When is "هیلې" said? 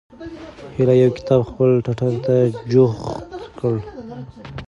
0.75-0.95